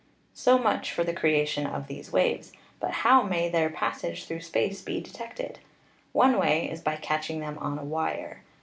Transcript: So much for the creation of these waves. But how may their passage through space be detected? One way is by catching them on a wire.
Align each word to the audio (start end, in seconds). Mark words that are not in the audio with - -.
So 0.33 0.57
much 0.57 0.91
for 0.91 1.03
the 1.03 1.13
creation 1.13 1.67
of 1.67 1.85
these 1.85 2.11
waves. 2.11 2.53
But 2.79 2.89
how 3.05 3.21
may 3.21 3.49
their 3.49 3.69
passage 3.69 4.25
through 4.25 4.41
space 4.41 4.81
be 4.81 4.99
detected? 4.99 5.59
One 6.11 6.39
way 6.39 6.67
is 6.71 6.81
by 6.81 6.95
catching 6.95 7.39
them 7.39 7.59
on 7.59 7.77
a 7.77 7.83
wire. 7.83 8.41